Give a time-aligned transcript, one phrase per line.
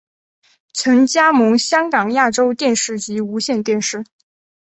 [0.73, 4.03] 曾加盟香港亚洲电视及无线电视。